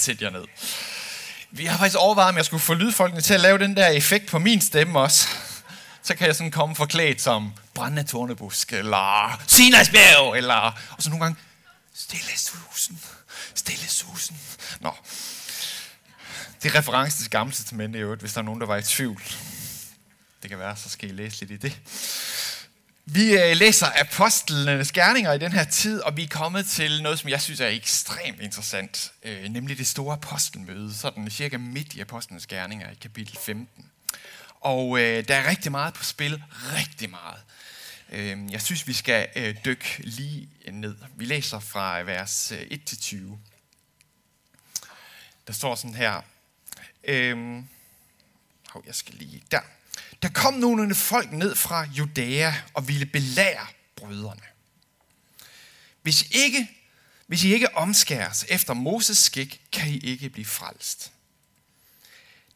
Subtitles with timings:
[0.00, 0.44] Sæt jer ned.
[1.50, 4.26] Vi har faktisk overvejet, om jeg skulle få lydfolkene til at lave den der effekt
[4.26, 5.28] på min stemme også.
[6.02, 10.54] Så kan jeg sådan komme forklædt som brændende tornebusk, eller Sinasbjerg, eller...
[10.90, 11.40] Og så nogle gange,
[11.94, 13.00] stille susen,
[13.54, 14.38] stille susen.
[14.80, 14.94] Nå.
[16.62, 18.82] Det er reference til gamle testamente i øvrigt, hvis der er nogen, der var i
[18.82, 19.22] tvivl.
[20.42, 21.78] Det kan være, så skal I læse lidt i det.
[23.04, 27.18] Vi øh, læser apostlenes gerninger i den her tid, og vi er kommet til noget,
[27.18, 32.00] som jeg synes er ekstremt interessant, øh, nemlig det store apostelmøde, sådan cirka midt i
[32.00, 33.90] apostlenes gerninger i kapitel 15.
[34.60, 36.42] Og øh, der er rigtig meget på spil,
[36.74, 37.42] rigtig meget.
[38.12, 40.96] Øh, jeg synes, vi skal øh, dykke lige ned.
[41.16, 43.16] Vi læser fra øh, vers 1-20.
[45.46, 46.20] Der står sådan her.
[47.04, 47.62] Øh,
[48.86, 49.60] jeg skal lige der.
[50.22, 53.66] Der kom nogle folk ned fra Judæa og ville belære
[53.96, 54.42] brødrene.
[56.02, 56.70] Hvis I ikke,
[57.26, 61.12] hvis I ikke omskæres efter Moses skik, kan I ikke blive frelst.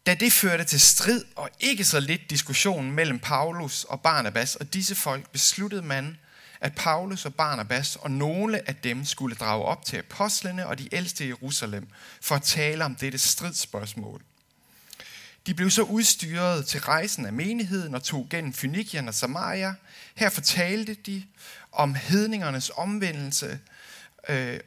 [0.06, 4.74] Da det førte til strid og ikke så lidt diskussion mellem Paulus og Barnabas og
[4.74, 6.18] disse folk, besluttede man,
[6.60, 10.94] at Paulus og Barnabas og nogle af dem skulle drage op til apostlene og de
[10.94, 11.88] ældste i Jerusalem
[12.20, 14.22] for at tale om dette stridsspørgsmål.
[15.46, 19.74] De blev så udstyret til rejsen af menigheden og tog gennem Fynikien og Samaria.
[20.14, 21.24] Her fortalte de
[21.72, 23.60] om hedningernes omvendelse
[24.28, 24.60] øh,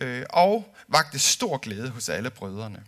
[0.00, 2.82] øh, og vagte stor glæde hos alle brødrene.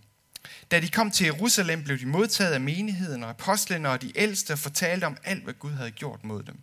[0.71, 4.53] Da de kom til Jerusalem, blev de modtaget af menigheden og apostlene og de ældste
[4.53, 6.59] og fortalte om alt, hvad Gud havde gjort mod dem.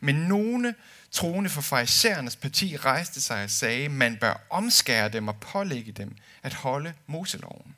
[0.00, 0.74] Men nogle
[1.10, 6.16] troende for farisæernes parti rejste sig og sagde, man bør omskære dem og pålægge dem
[6.42, 7.74] at holde Moseloven.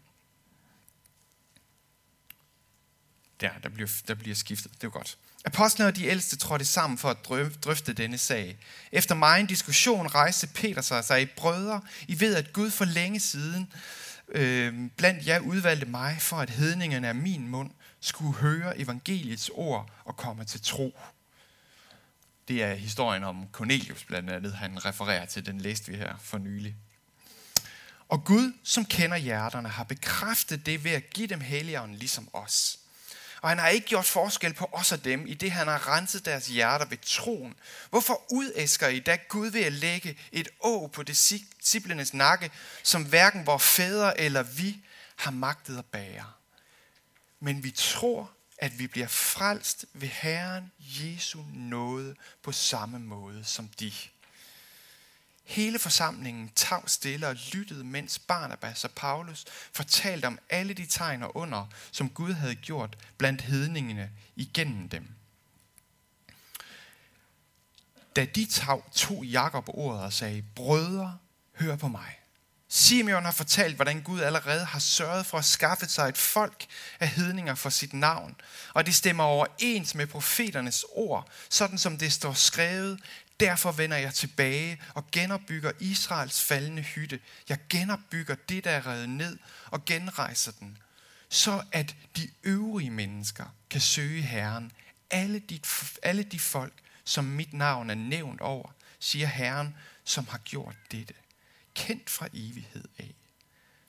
[3.41, 4.72] Der, der bliver, der bliver skiftet.
[4.72, 5.19] Det er godt.
[5.44, 7.16] Apostlene og de ældste trådte sammen for at
[7.64, 8.58] drøfte denne sag.
[8.92, 12.84] Efter meget en diskussion rejste Peter sig og sagde, brødre, I ved, at Gud for
[12.84, 13.72] længe siden
[14.28, 19.91] øh, blandt jer udvalgte mig, for at hedningerne af min mund skulle høre evangeliets ord
[20.04, 20.98] og komme til tro.
[22.48, 25.47] Det er historien om Cornelius blandt andet, han refererer til.
[25.47, 26.76] Den læste vi her for nylig.
[28.09, 32.79] Og Gud, som kender hjerterne, har bekræftet det ved at give dem helligånden ligesom os.
[33.40, 36.24] Og han har ikke gjort forskel på os og dem, i det han har renset
[36.24, 37.54] deres hjerter ved troen.
[37.90, 42.50] Hvorfor udæsker I da Gud ved at lægge et å på disciplenes nakke,
[42.82, 44.76] som hverken vores fædre eller vi
[45.16, 46.32] har magtet at bære?
[47.40, 53.68] Men vi tror, at vi bliver frelst ved Herren Jesu nåde på samme måde som
[53.68, 53.92] de.
[55.50, 61.22] Hele forsamlingen tav stille og lyttede, mens Barnabas og Paulus fortalte om alle de tegn
[61.22, 65.09] og under, som Gud havde gjort blandt hedningene igennem dem.
[68.16, 71.19] Da de tav, tog Jakob ordet og sagde, Brødre,
[71.55, 72.17] hør på mig.
[72.69, 76.67] Simeon har fortalt, hvordan Gud allerede har sørget for at skaffe sig et folk
[77.00, 78.37] af hedninger for sit navn.
[78.75, 83.00] Og det stemmer overens med profeternes ord, sådan som det står skrevet,
[83.40, 87.20] Derfor vender jeg tilbage og genopbygger Israels faldende hytte.
[87.48, 90.78] Jeg genopbygger det, der er revet ned, og genrejser den,
[91.28, 94.72] så at de øvrige mennesker kan søge Herren.
[95.10, 95.60] Alle de,
[96.02, 96.72] alle de folk,
[97.04, 101.14] som mit navn er nævnt over, siger Herren, som har gjort dette.
[101.74, 103.14] Kendt fra evighed af.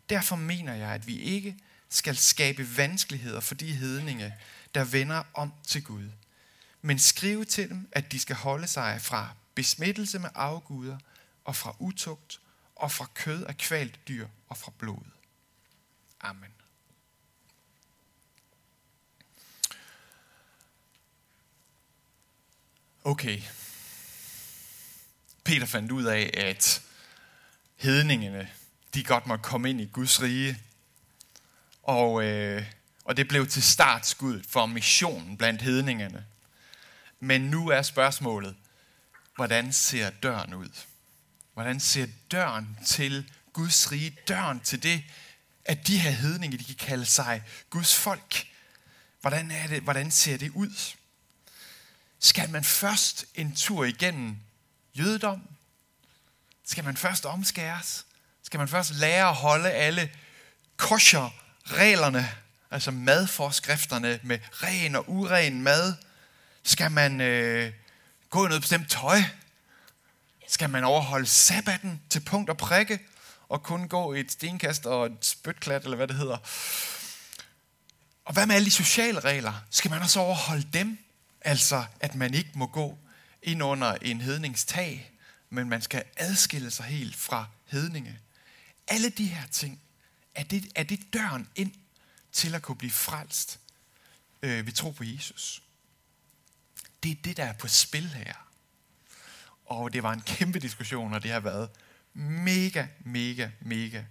[0.10, 1.58] Derfor mener jeg, at vi ikke
[1.90, 4.36] skal skabe vanskeligheder for de hedninge,
[4.76, 6.10] der vender om til Gud.
[6.82, 10.98] Men skrive til dem, at de skal holde sig fra besmittelse med afguder
[11.46, 12.42] og fra utugt
[12.76, 15.06] og fra kød af kvalt dyr og fra blod.
[16.22, 16.52] Amen.
[23.04, 23.42] Okay.
[25.44, 26.82] Peter fandt ud af, at
[27.76, 28.50] hedningene,
[28.94, 30.58] de godt måtte komme ind i Guds rige.
[31.84, 32.66] Og, øh,
[33.06, 36.26] og det blev til startskud for missionen blandt hedningerne.
[37.20, 38.56] Men nu er spørgsmålet,
[39.36, 40.70] hvordan ser døren ud?
[41.54, 45.04] Hvordan ser døren til Guds rige, døren til det,
[45.66, 48.48] at de her hedninge, de kan kalde sig Guds folk?
[49.22, 50.96] Hvordan, er det, hvordan ser det ud?
[52.20, 54.38] Skal man først en tur igennem
[54.96, 55.42] jødedom?
[56.66, 58.06] Skal man først omskæres?
[58.44, 60.12] Skal man først lære at holde alle
[60.78, 62.32] kosher-reglerne,
[62.72, 65.94] altså madforskrifterne med ren og uren mad?
[66.64, 67.74] Skal man øh,
[68.32, 69.22] gå i noget bestemt tøj?
[70.48, 73.00] Skal man overholde sabbaten til punkt og prikke,
[73.50, 76.38] og kun gå i et stenkast og et spytklat, eller hvad det hedder?
[78.26, 79.54] Og hvad med alle de sociale regler?
[79.70, 80.98] Skal man også overholde dem?
[81.42, 82.98] Altså, at man ikke må gå
[83.44, 85.12] ind under en hedningstag,
[85.50, 88.20] men man skal adskille sig helt fra hedninge.
[88.88, 89.82] alle de her ting,
[90.36, 91.72] er det, er det døren ind
[92.32, 93.60] til at kunne blive frelst
[94.42, 95.64] øh, ved tro på Jesus.
[97.04, 98.34] Det er det, der er på spil her.
[99.66, 101.70] Og det var en kæmpe diskussion, og det har været
[102.14, 104.04] mega, mega, mega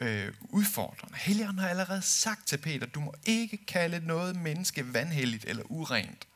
[0.00, 1.16] øh, udfordrende.
[1.16, 6.26] Helligånden har allerede sagt til Peter, du må ikke kalde noget menneske vanhelligt eller urent.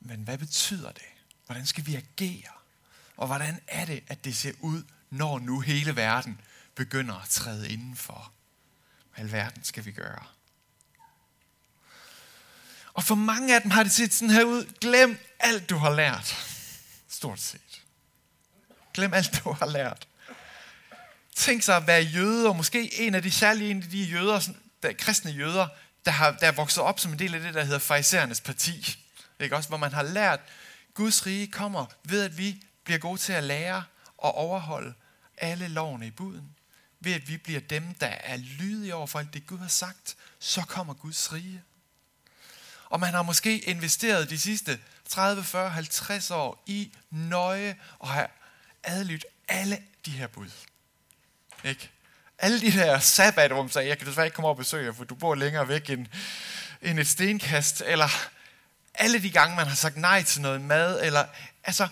[0.00, 1.02] Men hvad betyder det?
[1.46, 2.52] Hvordan skal vi agere?
[3.16, 6.40] Og hvordan er det, at det ser ud, når nu hele verden
[6.74, 8.32] begynder at træde indenfor?
[9.14, 10.24] Hvad alverden skal vi gøre?
[12.98, 14.64] Og for mange af dem har det set sådan her ud.
[14.80, 16.36] Glem alt, du har lært.
[17.08, 17.82] Stort set.
[18.94, 20.08] Glem alt, du har lært.
[21.36, 24.40] Tænk sig at være jøde, og måske en af de særlige en af de jøder,
[24.82, 25.68] der, kristne jøder,
[26.04, 28.98] der, har, der er vokset op som en del af det, der hedder farisæernes parti.
[29.40, 29.68] Ikke også?
[29.68, 30.40] Hvor man har lært,
[30.94, 33.84] Guds rige kommer ved, at vi bliver gode til at lære
[34.16, 34.94] og overholde
[35.36, 36.56] alle lovene i buden.
[37.00, 40.16] Ved at vi bliver dem, der er lydige over for alt det, Gud har sagt,
[40.38, 41.62] så kommer Guds rige.
[42.90, 48.30] Og man har måske investeret de sidste 30, 40, 50 år i nøje og har
[48.82, 50.50] adlydt alle de her bud.
[51.64, 51.90] Ikke?
[52.38, 55.04] Alle de der sabbatrum sagde, jeg kan desværre ikke komme op og besøge jer, for
[55.04, 56.06] du bor længere væk end,
[56.82, 58.08] end et stenkast, eller
[58.94, 61.26] alle de gange, man har sagt nej til noget mad, eller
[61.64, 61.88] altså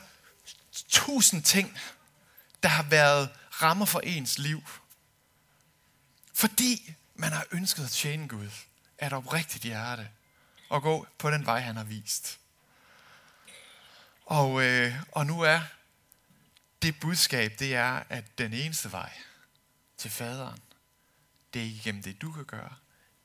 [0.89, 1.79] tusind ting,
[2.63, 3.29] der har været
[3.63, 4.63] rammer for ens liv.
[6.35, 8.51] Fordi man har ønsket at tjene Gud
[8.99, 10.09] af et oprigtigt hjerte
[10.69, 12.39] og gå på den vej, han har vist.
[14.27, 15.61] Og, øh, og nu er
[16.83, 19.13] det budskab, det er, at den eneste vej
[19.97, 20.61] til faderen,
[21.55, 22.75] det er ikke igennem det, du kan gøre,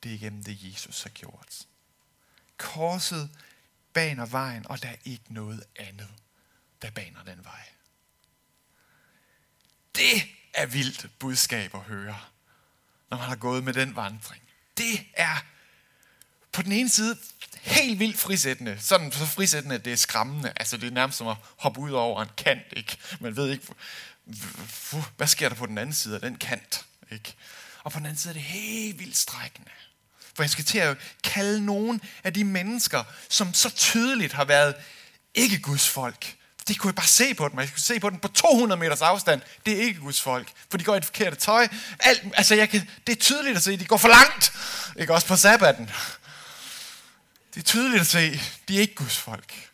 [0.02, 1.66] det er igennem det, Jesus har gjort.
[2.56, 3.30] Korset
[3.92, 6.10] baner vejen, og der er ikke noget andet,
[6.82, 7.68] der baner den vej.
[9.94, 10.22] Det
[10.54, 12.20] er vildt budskab at høre,
[13.10, 14.42] når man har gået med den vandring.
[14.76, 15.36] Det er
[16.52, 17.16] på den ene side
[17.62, 18.78] helt vildt frisættende.
[18.80, 20.52] Sådan så frisættende, at det er skræmmende.
[20.56, 22.62] Altså det er nærmest som at hoppe ud over en kant.
[22.72, 22.96] Ikke?
[23.20, 23.66] Man ved ikke,
[25.16, 26.84] hvad sker der på den anden side af den kant.
[27.10, 27.34] Ikke?
[27.84, 29.70] Og på den anden side er det helt vildt strækkende.
[30.34, 34.74] For jeg skal til at kalde nogen af de mennesker, som så tydeligt har været
[35.34, 36.36] ikke Guds folk.
[36.68, 37.58] Det kunne jeg bare se på dem.
[37.58, 39.40] Jeg kunne se på dem på 200 meters afstand.
[39.66, 40.48] Det er ikke Guds folk.
[40.70, 41.68] For de går i det forkerte tøj.
[42.00, 44.52] Alt, altså jeg kan, det er tydeligt at se, at de går for langt.
[44.96, 45.90] Ikke også på sabbaten.
[47.54, 49.70] Det er tydeligt at se, de er ikke Guds folk.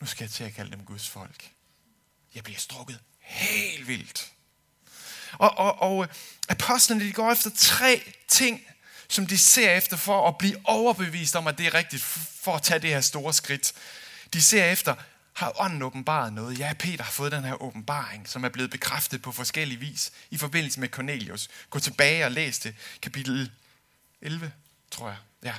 [0.00, 1.50] Nu skal jeg til at kalde dem Guds folk.
[2.34, 4.32] Jeg bliver strukket helt vildt.
[5.32, 6.08] Og, og, og øh,
[6.48, 8.60] apostlene, de går efter tre ting,
[9.08, 12.62] som de ser efter for at blive overbevist om, at det er rigtigt for at
[12.62, 13.72] tage det her store skridt.
[14.32, 14.94] De ser efter,
[15.32, 16.58] har ånden åbenbaret noget?
[16.58, 20.38] Ja, Peter har fået den her åbenbaring, som er blevet bekræftet på forskellige vis i
[20.38, 21.48] forbindelse med Cornelius.
[21.70, 22.74] Gå tilbage og læs det.
[23.02, 23.50] Kapitel
[24.20, 24.52] 11,
[24.90, 25.18] tror jeg.
[25.42, 25.54] Ja.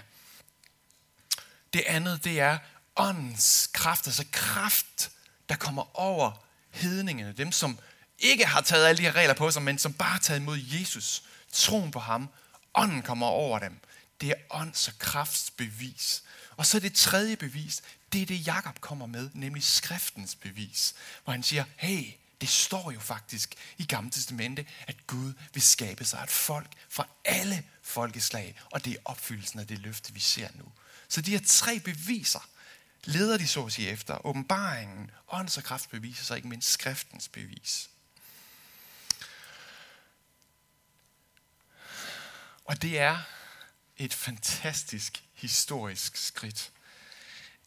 [1.74, 2.58] Det andet, det er
[2.96, 5.12] åndens kraft, altså kraft,
[5.50, 7.80] der kommer over hedningene, dem som
[8.20, 10.58] ikke har taget alle de her regler på sig, men som bare har taget imod
[10.58, 12.30] Jesus, troen på ham,
[12.74, 13.80] ånden kommer over dem.
[14.22, 16.24] Det er ånds og krafts bevis.
[16.58, 17.82] Og så det tredje bevis,
[18.14, 22.92] det er det Jakob kommer med, nemlig skriftens bevis, hvor han siger, hey, det står
[22.92, 28.62] jo faktisk i Gamle Testamente, at Gud vil skabe sig et folk fra alle folkeslag,
[28.72, 30.66] og det er opfyldelsen af det løfte, vi ser nu.
[31.14, 32.50] Så de her tre beviser
[33.04, 34.26] leder de så at sige efter.
[34.26, 37.90] Åbenbaringen, åndens og kraft beviser sig ikke mindst skriftens bevis.
[42.66, 43.18] Og det er
[43.98, 46.72] et fantastisk historisk skridt.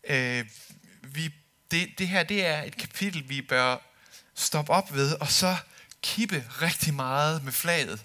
[0.05, 0.47] Øh,
[1.03, 1.35] vi,
[1.71, 3.77] det, det her det er et kapitel, vi bør
[4.35, 5.57] stoppe op ved, og så
[6.03, 8.05] kippe rigtig meget med flaget.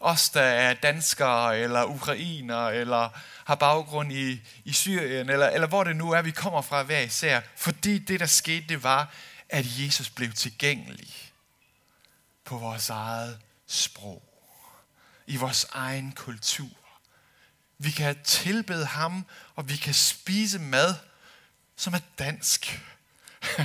[0.00, 3.08] Os, der er danskere, eller ukrainer, eller
[3.44, 7.00] har baggrund i, i Syrien, eller, eller hvor det nu er, vi kommer fra hver
[7.00, 7.40] især.
[7.56, 9.14] Fordi det, der skete, det var,
[9.48, 11.32] at Jesus blev tilgængelig
[12.44, 14.22] på vores eget sprog,
[15.26, 16.68] i vores egen kultur.
[17.78, 19.26] Vi kan tilbede ham,
[19.56, 20.94] og vi kan spise mad,
[21.76, 22.80] som er dansk.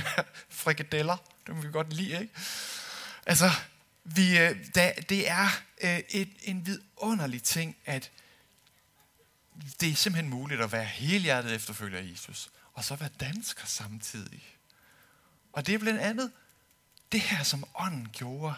[0.50, 1.16] Frikadeller,
[1.46, 2.34] det må vi godt lide, ikke?
[3.26, 3.50] Altså,
[4.04, 4.56] vi, øh,
[5.08, 8.10] det er øh, et, en vidunderlig ting, at
[9.80, 14.42] det er simpelthen muligt at være helhjertet efterfølger af Jesus, og så være dansker samtidig.
[15.52, 16.32] Og det er blandt andet
[17.12, 18.54] det her, som ånden gjorde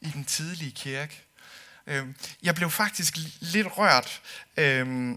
[0.00, 1.22] i den tidlige kirke.
[1.86, 2.06] Øh,
[2.42, 4.22] jeg blev faktisk lidt rørt.
[4.56, 5.10] Øh,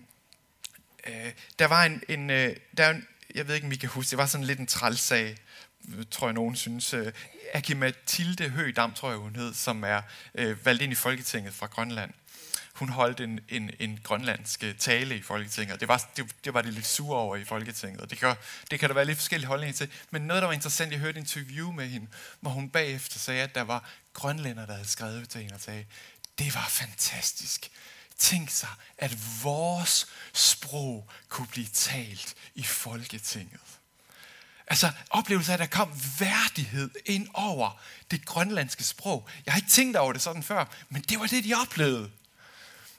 [1.07, 2.29] øh, der var en, en,
[2.77, 3.01] der,
[3.35, 5.37] jeg ved ikke, om I kan huske, det var sådan lidt en trælsag
[6.11, 7.13] tror jeg nogen synes, øh,
[7.53, 10.01] Akimatilde Høgdam, tror jeg hun hed, som er
[10.35, 12.11] øh, valgt ind i Folketinget fra Grønland.
[12.73, 16.61] Hun holdt en, en, en grønlandsk øh, tale i Folketinget, det var, det, det var
[16.61, 18.35] det lidt sure over i Folketinget, og det kan,
[18.71, 19.89] det kan der være lidt forskellige holdninger til.
[20.11, 22.07] Men noget, der var interessant, jeg hørte et interview med hende,
[22.39, 25.85] hvor hun bagefter sagde, at der var grønlænder, der havde skrevet til hende og sagde,
[26.39, 27.71] det var fantastisk.
[28.17, 33.59] Tænk sig, at vores sprog kunne blive talt i Folketinget.
[34.67, 39.29] Altså oplevelsen af, at der kom værdighed ind over det grønlandske sprog.
[39.45, 42.11] Jeg har ikke tænkt over det sådan før, men det var det, de oplevede.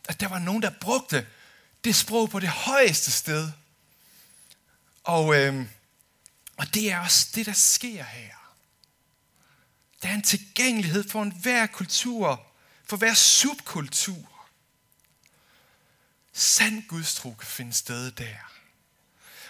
[0.09, 1.27] At der var nogen, der brugte
[1.85, 3.53] det sprog på det højeste sted.
[5.05, 5.67] Og, øh,
[6.57, 8.35] og det er også det, der sker her.
[10.03, 12.47] Der er en tilgængelighed for enhver kultur,
[12.89, 14.49] for hver subkultur.
[16.33, 18.53] Sand gudstro kan finde sted der.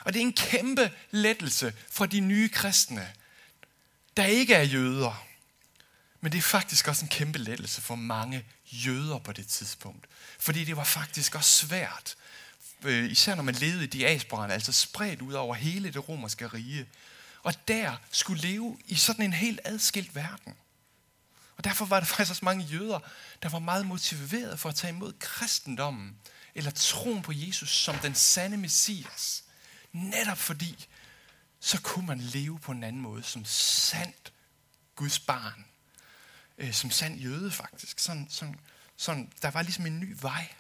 [0.05, 3.13] Og det er en kæmpe lettelse for de nye kristne,
[4.17, 5.27] der ikke er jøder.
[6.21, 10.07] Men det er faktisk også en kæmpe lettelse for mange jøder på det tidspunkt.
[10.39, 12.17] Fordi det var faktisk også svært,
[12.85, 16.87] øh, især når man levede i diasporan, altså spredt ud over hele det romerske rige.
[17.43, 20.55] Og der skulle leve i sådan en helt adskilt verden.
[21.57, 22.99] Og derfor var der faktisk også mange jøder,
[23.43, 26.17] der var meget motiveret for at tage imod kristendommen,
[26.55, 29.45] eller troen på Jesus som den sande messias.
[29.93, 30.87] Netop fordi,
[31.61, 34.33] så kunne man leve på en anden måde som sandt
[34.97, 35.65] Guds barn.
[36.59, 37.99] Øh, som sand jøde faktisk.
[37.99, 38.61] Sådan, sådan,
[38.97, 40.55] sådan, der var ligesom en ny vej.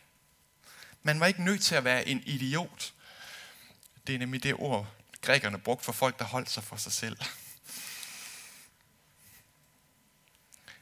[1.03, 2.95] Man var ikke nødt til at være en idiot.
[4.07, 7.17] Det er nemlig det ord, grækerne brugte for folk, der holdt sig for sig selv.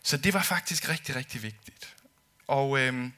[0.02, 1.96] Så det var faktisk rigtig, rigtig vigtigt.
[2.46, 3.12] Og, øhm,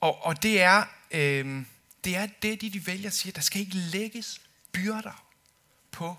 [0.00, 1.66] og, og det er, øhm,
[2.04, 4.40] det er det, de, de vælger siger, der skal ikke lægges
[4.72, 5.24] byrder
[5.90, 6.16] på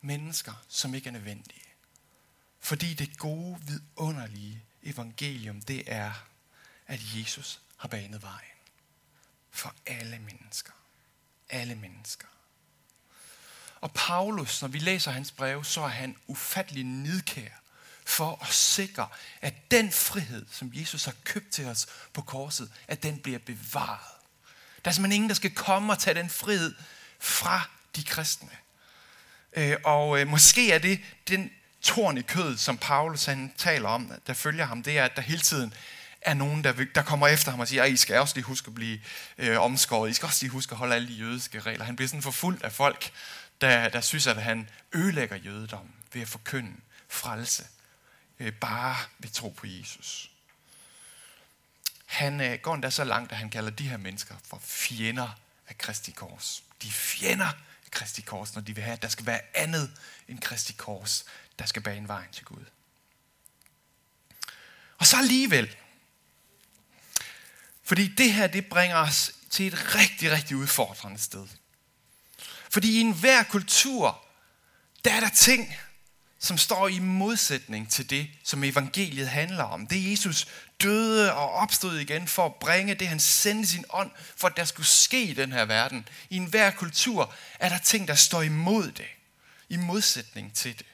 [0.00, 1.62] mennesker, som ikke er nødvendige.
[2.60, 6.12] Fordi det gode, vidunderlige evangelium, det er,
[6.86, 8.58] at Jesus har banet vejen
[9.50, 10.72] for alle mennesker.
[11.48, 12.26] Alle mennesker.
[13.80, 17.50] Og Paulus, når vi læser hans brev, så er han ufattelig nidkær
[18.04, 19.08] for at sikre,
[19.40, 24.21] at den frihed, som Jesus har købt til os på korset, at den bliver bevaret.
[24.84, 26.74] Der er simpelthen ingen, der skal komme og tage den frihed
[27.20, 28.48] fra de kristne.
[29.56, 31.50] Øh, og øh, måske er det den
[31.82, 35.22] torn i kødet, som Paulus han taler om, der følger ham, det er, at der
[35.22, 35.74] hele tiden
[36.20, 38.68] er nogen, der, der kommer efter ham og siger, at I skal også lige huske
[38.68, 39.00] at blive
[39.38, 40.10] øh, omskåret.
[40.10, 41.84] I skal også lige huske at holde alle de jødiske regler.
[41.84, 43.12] Han bliver sådan forfulgt af folk,
[43.60, 46.72] der, der synes, at han ødelægger jødedommen ved at forkynde
[47.08, 47.66] frelse.
[48.40, 50.31] Øh, bare ved tro på Jesus.
[52.12, 55.38] Han øh, går endda så langt, at han kalder de her mennesker for fjender
[55.68, 56.62] af Kristi Kors.
[56.82, 59.92] De er fjender af Kristi Kors, når de vil have, at der skal være andet
[60.28, 61.24] end Kristi Kors,
[61.58, 62.64] der skal bane vejen til Gud.
[64.98, 65.76] Og så alligevel,
[67.82, 71.46] fordi det her, det bringer os til et rigtig, rigtig udfordrende sted.
[72.70, 74.26] Fordi i enhver kultur,
[75.04, 75.76] der er der ting,
[76.38, 79.86] som står i modsætning til det, som evangeliet handler om.
[79.86, 80.46] Det Jesus
[80.82, 84.64] døde og opstod igen for at bringe det, han sendte sin ånd, for at der
[84.64, 86.08] skulle ske i den her verden.
[86.30, 89.08] I enhver kultur er der ting, der står imod det.
[89.68, 90.86] I modsætning til det.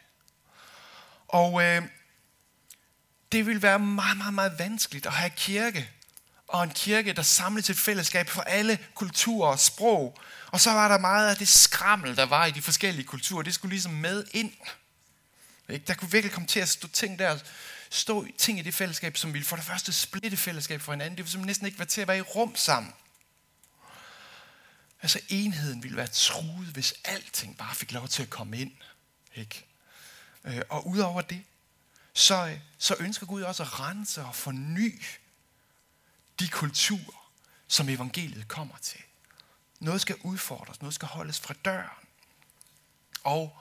[1.28, 1.82] Og øh,
[3.32, 5.90] det vil være meget, meget, meget vanskeligt at have kirke.
[6.48, 10.18] Og en kirke, der samler til et fællesskab for alle kulturer og sprog.
[10.46, 13.42] Og så var der meget af det skrammel, der var i de forskellige kulturer.
[13.42, 14.52] Det skulle ligesom med ind.
[15.68, 15.84] Ikke?
[15.86, 17.38] Der kunne virkelig komme til at stå ting der,
[17.90, 21.16] stå ting i det fællesskab, som ville for det første splitte fællesskab for hinanden.
[21.16, 22.92] Det ville næsten ikke være til at være i rum sammen.
[25.02, 28.72] Altså enheden ville være truet, hvis alting bare fik lov til at komme ind.
[29.34, 29.66] Ikke?
[30.44, 31.42] Øh, og udover det,
[32.14, 35.02] så, øh, så ønsker Gud også at rense og forny
[36.40, 37.32] de kulturer,
[37.68, 39.00] som evangeliet kommer til.
[39.80, 42.06] Noget skal udfordres, noget skal holdes fra døren.
[43.24, 43.58] Og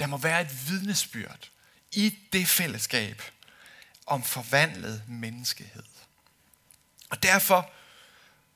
[0.00, 1.50] der må være et vidnesbyrd
[1.92, 3.22] i det fællesskab
[4.06, 5.82] om forvandlet menneskehed.
[7.10, 7.70] Og derfor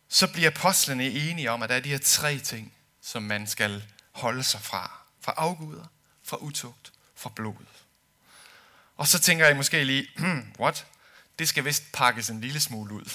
[0.09, 3.85] så bliver apostlene enige om, at der er de her tre ting, som man skal
[4.13, 5.01] holde sig fra.
[5.21, 5.87] Fra afguder,
[6.25, 7.67] fra utugt, fra blod.
[8.97, 10.87] Og så tænker jeg måske lige, hmm, what?
[11.39, 13.13] Det skal vist pakkes en lille smule ud.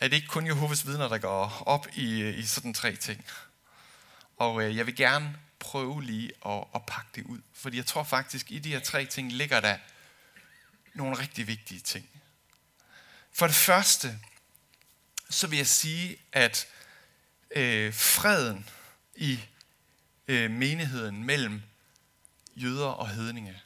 [0.00, 3.24] Er det ikke kun Jehovas vidner, der går op i, i sådan tre ting?
[4.36, 7.38] Og øh, jeg vil gerne prøve lige at, at pakke det ud.
[7.54, 9.76] Fordi jeg tror faktisk, i de her tre ting ligger der
[10.96, 12.08] nogle rigtig vigtige ting.
[13.32, 14.18] For det første,
[15.30, 16.68] så vil jeg sige, at
[17.50, 18.68] øh, freden
[19.14, 19.40] i
[20.28, 21.62] øh, menigheden mellem
[22.56, 23.60] jøder og hedninge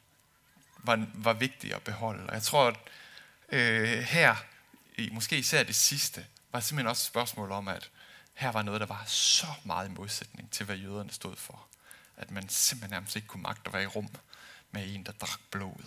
[0.78, 2.26] var, var vigtig at beholde.
[2.26, 2.76] Og jeg tror, at
[3.48, 4.36] øh, her,
[5.12, 7.90] måske især det sidste, var simpelthen også et spørgsmål om, at
[8.34, 11.66] her var noget, der var så meget i modsætning til, hvad jøderne stod for.
[12.16, 14.08] At man simpelthen nærmest ikke kunne magte at være i rum
[14.70, 15.84] med en, der drak blod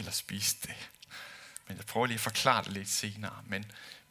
[0.00, 0.90] eller spiste det.
[1.68, 3.42] Men jeg prøver lige at forklare det lidt senere.
[3.46, 3.64] Men,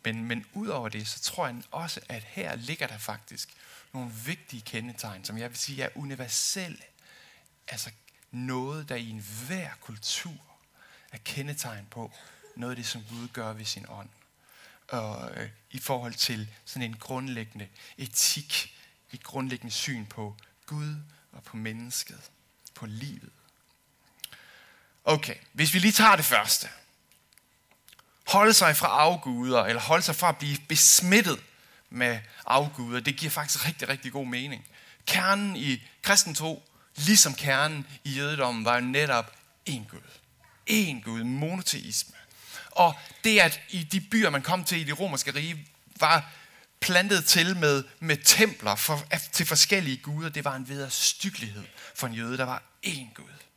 [0.03, 3.49] men, men ud over det, så tror jeg også, at her ligger der faktisk
[3.93, 6.83] nogle vigtige kendetegn, som jeg vil sige er universelle.
[7.67, 7.91] Altså
[8.31, 10.41] noget, der i enhver kultur
[11.11, 12.11] er kendetegn på
[12.55, 14.09] noget af det, som Gud gør ved sin ånd.
[14.87, 17.67] Og øh, i forhold til sådan en grundlæggende
[17.97, 18.77] etik,
[19.11, 20.95] et grundlæggende syn på Gud
[21.31, 22.31] og på mennesket,
[22.75, 23.31] på livet.
[25.09, 26.67] Okay, hvis vi lige tager det første.
[28.27, 31.39] Holde sig fra afguder, eller holde sig fra at blive besmittet
[31.89, 34.65] med afguder, det giver faktisk rigtig, rigtig god mening.
[35.05, 36.63] Kernen i kristen tro,
[36.95, 39.35] ligesom kernen i jødedommen, var jo netop
[39.69, 40.09] én Gud.
[40.69, 42.15] Én Gud, monoteisme.
[42.71, 45.67] Og det, at i de byer, man kom til i det romerske rige,
[45.99, 46.31] var
[46.79, 51.63] plantet til med, med templer for, til forskellige guder, det var en vederstyggelighed
[51.95, 52.37] for en jøde.
[52.37, 53.48] Der var én Gud.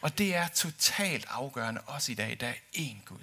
[0.00, 2.36] Og det er totalt afgørende også i dag.
[2.40, 3.18] Der er én Gud.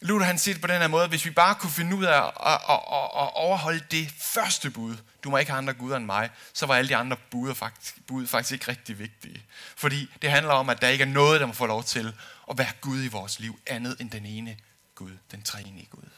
[0.00, 2.26] Luther han siger det på den her måde, hvis vi bare kunne finde ud af
[2.26, 6.04] at, at, at, at overholde det første bud, du må ikke have andre guder end
[6.04, 9.42] mig, så var alle de andre bud faktisk, bud faktisk ikke rigtig vigtige.
[9.76, 12.14] Fordi det handler om, at der ikke er noget, der må få lov til
[12.50, 14.56] at være Gud i vores liv, andet end den ene
[14.94, 16.08] Gud, den treenige Gud.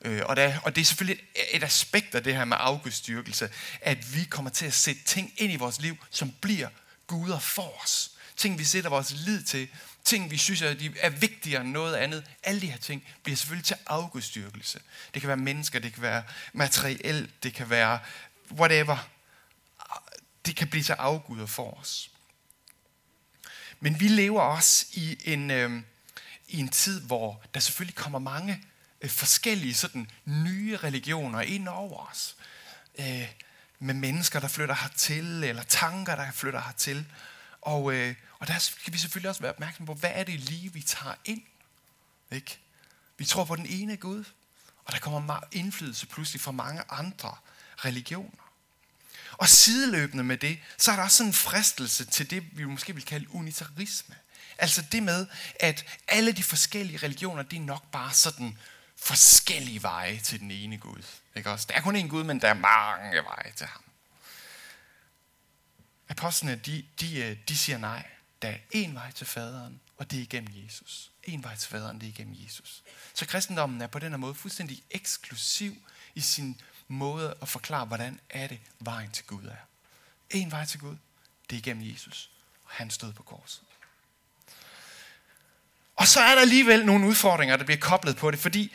[0.00, 3.50] Øh, og, der, og det er selvfølgelig et, et aspekt af det her med afgudstyrkelse,
[3.80, 6.68] at vi kommer til at sætte ting ind i vores liv, som bliver
[7.06, 8.10] guder for os.
[8.36, 9.68] Ting, vi sætter vores lid til,
[10.04, 12.24] ting, vi synes er, er vigtigere end noget andet.
[12.42, 14.80] Alle de her ting bliver selvfølgelig til afgudstyrkelse.
[15.14, 16.22] Det kan være mennesker, det kan være
[16.52, 17.98] materielt, det kan være
[18.50, 19.08] whatever.
[20.46, 22.10] Det kan blive til afguder for os.
[23.80, 25.82] Men vi lever også i en, øh,
[26.48, 28.64] i en tid, hvor der selvfølgelig kommer mange
[29.00, 32.36] øh, forskellige sådan, nye religioner ind over os.
[32.98, 33.28] Øh,
[33.78, 37.06] med mennesker, der flytter hertil, eller tanker, der flytter hertil.
[37.64, 40.72] Og, øh, og der skal vi selvfølgelig også være opmærksom på, hvad er det lige,
[40.72, 41.42] vi tager ind?
[42.30, 42.58] Ikke?
[43.18, 44.24] Vi tror på den ene Gud,
[44.84, 47.36] og der kommer meget indflydelse pludselig fra mange andre
[47.76, 48.44] religioner.
[49.32, 52.94] Og sideløbende med det, så er der også sådan en fristelse til det, vi måske
[52.94, 54.14] vil kalde unitarisme.
[54.58, 55.26] Altså det med,
[55.60, 58.58] at alle de forskellige religioner, det er nok bare sådan
[58.96, 61.02] forskellige veje til den ene Gud.
[61.34, 61.66] Ikke også?
[61.68, 63.83] Der er kun én Gud, men der er mange veje til ham.
[66.18, 68.06] Apostlene, de, de, øh, de siger nej.
[68.42, 71.10] Der er én vej til faderen, og det er igennem Jesus.
[71.24, 72.82] En vej til faderen, det er igennem Jesus.
[73.14, 75.76] Så kristendommen er på den her måde fuldstændig eksklusiv
[76.14, 79.66] i sin måde at forklare, hvordan er det vejen til Gud er.
[80.30, 80.96] En vej til Gud,
[81.50, 82.30] det er igennem Jesus.
[82.64, 83.62] Og han stod på korset.
[85.96, 88.72] Og så er der alligevel nogle udfordringer, der bliver koblet på det, fordi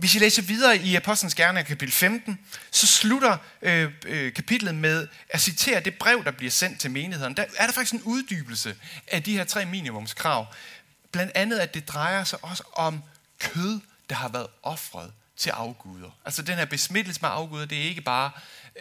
[0.00, 2.38] hvis I læser videre i Apostlenes Gerne kapitel 15,
[2.70, 7.36] så slutter øh, øh, kapitlet med at citere det brev, der bliver sendt til menigheden.
[7.36, 8.76] Der er der faktisk en uddybelse
[9.08, 10.46] af de her tre minimumskrav.
[11.12, 13.02] Blandt andet, at det drejer sig også om
[13.38, 16.10] kød, der har været offret til afguder.
[16.24, 18.30] Altså den her besmittelse med afguder, det er ikke bare,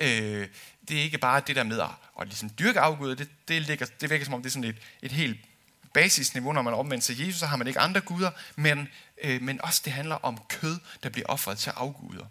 [0.02, 0.48] øh,
[0.88, 1.90] det, er ikke bare det der med at,
[2.22, 3.16] at ligesom dyrke afguder.
[3.16, 5.38] Det, det, ligger, det virker som om, det er sådan et, et helt
[5.94, 8.88] basisniveau, når man omvender sig Jesus, så har man ikke andre guder, men,
[9.24, 12.26] øh, men også det handler om kød, der bliver offret til afguder.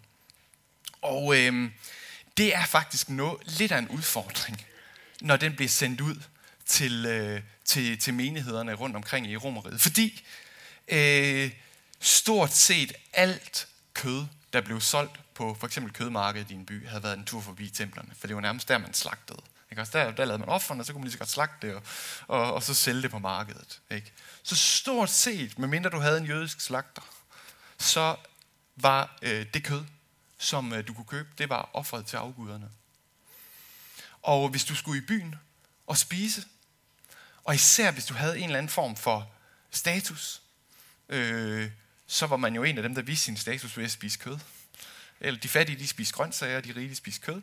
[1.01, 1.71] Og øh,
[2.37, 4.65] det er faktisk noget, lidt af en udfordring,
[5.21, 6.15] når den bliver sendt ud
[6.65, 9.81] til, øh, til, til menighederne rundt omkring i Romeriet.
[9.81, 10.23] Fordi
[10.87, 11.51] øh,
[11.99, 17.03] stort set alt kød, der blev solgt på for eksempel kødmarkedet i en by, havde
[17.03, 19.41] været en tur forbi templerne, for det var nærmest der, man slagtede.
[19.71, 19.81] Ikke?
[19.81, 21.75] Også der, der lavede man offerne, og så kunne man lige så godt slagte det,
[21.75, 21.83] og,
[22.27, 23.81] og, og så sælge det på markedet.
[23.91, 24.11] Ikke?
[24.43, 27.01] Så stort set, medmindre du havde en jødisk slagter,
[27.77, 28.15] så
[28.75, 29.85] var øh, det kød,
[30.37, 32.69] som øh, du kunne købe, det var offeret til afguderne.
[34.21, 35.35] Og hvis du skulle i byen
[35.87, 36.43] og spise,
[37.43, 39.31] og især hvis du havde en eller anden form for
[39.71, 40.41] status,
[41.09, 41.71] øh,
[42.07, 44.39] så var man jo en af dem, der viste sin status ved at spise kød.
[45.19, 47.41] Eller de fattige, de spiste grøntsager, og de rige, de spiste kød.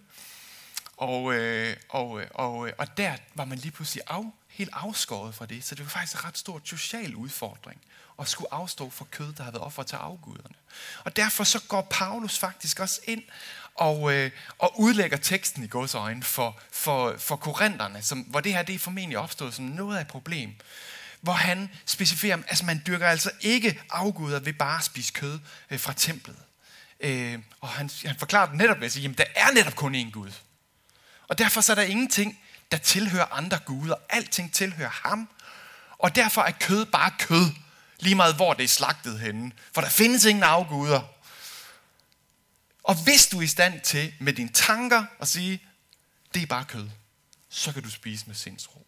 [0.97, 5.35] Og, øh, og, øh, og, øh, og der var man lige pludselig af, helt afskåret
[5.35, 5.65] fra det.
[5.65, 7.81] Så det var faktisk en ret stor social udfordring
[8.19, 10.55] at skulle afstå for kød, der havde været offer til afguderne.
[11.05, 13.23] Og derfor så går Paulus faktisk også ind
[13.75, 18.53] og, øh, og udlægger teksten i gods øjne for, for, for korinterne, som, hvor det
[18.53, 20.55] her det er formentlig opstået som noget af et problem.
[21.21, 25.39] Hvor han specificerer, altså man dyrker altså ikke afguder ved bare at spise kød
[25.71, 26.37] øh, fra templet.
[27.01, 29.95] Øh, og han, han forklarer det netop ved at sige, jamen der er netop kun
[29.95, 30.33] én Gud.
[31.29, 33.95] Og derfor så er der ingenting, der tilhører andre guder.
[34.09, 35.29] Alting tilhører ham.
[35.99, 37.51] Og derfor er kød bare kød.
[37.99, 39.53] Lige meget hvor det er slagtet henne.
[39.75, 41.03] For der findes ingen afguder.
[42.83, 45.63] Og hvis du er i stand til med dine tanker at sige,
[46.35, 46.91] det er bare kød,
[47.49, 48.87] så kan du spise med sindsro.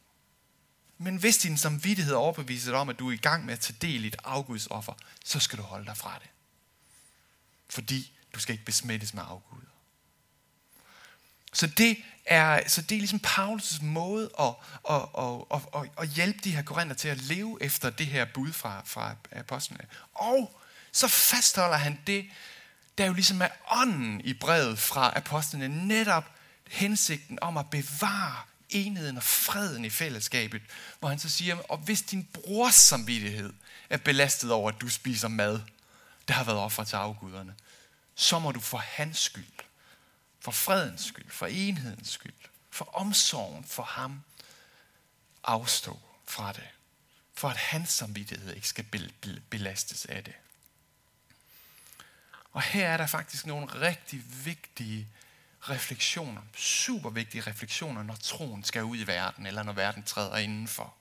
[0.99, 3.77] Men hvis din samvittighed overbeviser dig om, at du er i gang med at tage
[3.83, 4.93] del i et afgudsoffer,
[5.25, 6.31] så skal du holde dig fra det.
[7.69, 9.67] Fordi du skal ikke besmittes med afguder.
[11.53, 11.97] Så det
[12.29, 14.55] er, så det er ligesom Paulus' måde at,
[14.91, 18.25] at, at, at, at, at hjælpe de her korinther til at leve efter det her
[18.35, 19.85] bud fra, fra apostlene.
[20.15, 20.61] Og
[20.93, 22.27] så fastholder han det,
[22.99, 26.25] der jo ligesom er ånden i brevet fra apostlene, netop
[26.69, 30.63] hensigten om at bevare enheden og freden i fællesskabet,
[30.99, 33.53] hvor han så siger, og hvis din brors samvittighed
[33.91, 35.61] er belastet over, at du spiser mad,
[36.29, 37.55] der har været offer til afguderne,
[38.15, 39.45] så må du for hans skyld,
[40.49, 42.33] for fredens skyld, for enhedens skyld,
[42.71, 44.23] for omsorgen for ham,
[45.45, 46.69] afstå fra det,
[47.35, 48.85] for at hans samvittighed ikke skal
[49.51, 50.35] belastes af det.
[52.53, 55.09] Og her er der faktisk nogle rigtig vigtige
[55.61, 60.95] refleksioner, super vigtige refleksioner, når troen skal ud i verden, eller når verden træder indenfor.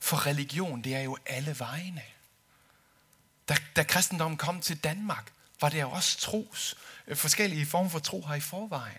[0.00, 2.02] For religion, det er jo alle vegne.
[3.48, 7.98] Da, da kristendommen kom til Danmark, var det jo også tros, øh, forskellige former for
[7.98, 8.98] tro her i forvejen.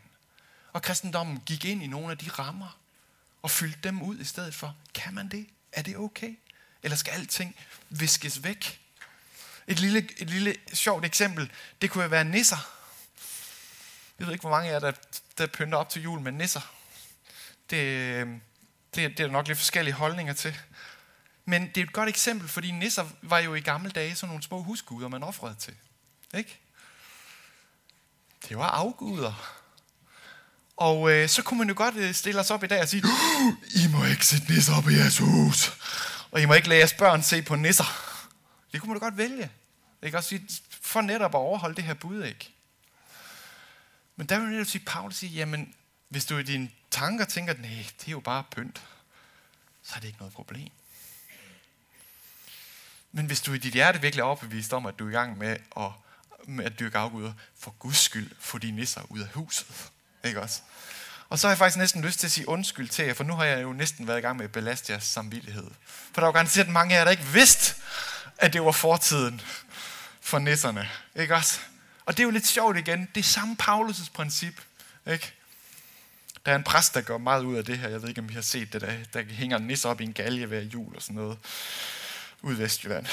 [0.73, 2.77] Og kristendommen gik ind i nogle af de rammer,
[3.41, 4.75] og fyldte dem ud i stedet for.
[4.93, 5.47] Kan man det?
[5.71, 6.39] Er det okay?
[6.83, 7.55] Eller skal alting
[7.89, 8.79] viskes væk?
[9.67, 12.71] Et lille, et lille sjovt eksempel, det kunne jo være nisser.
[14.19, 14.91] Jeg ved ikke, hvor mange af jer, der,
[15.37, 16.73] der pynter op til jul med nisser.
[17.69, 18.37] Det, øh, det,
[18.95, 20.57] det er der nok lidt forskellige holdninger til.
[21.45, 24.43] Men det er et godt eksempel, fordi nisser var jo i gamle dage sådan nogle
[24.43, 25.75] små husguder, man offrede til.
[26.33, 26.59] Ikke?
[28.49, 29.57] Det var afguder.
[30.77, 33.03] Og øh, så kunne man jo godt øh, stille os op i dag og sige,
[33.75, 35.73] I må ikke sætte nisser op i jeres hus.
[36.31, 38.17] Og I må ikke lade jeres børn se på nisser.
[38.71, 39.51] Det kunne man jo godt vælge.
[40.03, 40.47] Ikke også sige,
[40.81, 42.53] for netop at overholde det her bud, ikke?
[44.15, 45.75] Men der vil jeg netop sige, Paulus siger, jamen,
[46.09, 48.81] hvis du i dine tanker tænker, nej, det er jo bare pynt,
[49.83, 50.69] så er det ikke noget problem.
[53.11, 55.37] Men hvis du i dit hjerte virkelig er overbevist om, at du er i gang
[55.37, 55.91] med at,
[56.47, 59.67] med at dyrke afguder, for Guds skyld, få de nisser ud af huset.
[60.23, 60.61] Ikke også?
[61.29, 63.35] Og så har jeg faktisk næsten lyst til at sige undskyld til jer, for nu
[63.35, 65.67] har jeg jo næsten været i gang med at belaste jeres samvittighed.
[65.85, 67.75] For der var garanteret mange af jer, der ikke vidste,
[68.37, 69.41] at det var fortiden
[70.21, 70.89] for nisserne.
[71.15, 71.59] Ikke også?
[72.05, 73.09] Og det er jo lidt sjovt igen.
[73.15, 74.61] Det er samme Paulus' princip.
[75.07, 75.33] Ikke?
[76.45, 77.89] Der er en præst, der går meget ud af det her.
[77.89, 80.03] Jeg ved ikke, om I har set det, der, der hænger en nisse op i
[80.03, 81.37] en galge hver jul og sådan noget.
[82.41, 83.05] Ud i Vestjylland.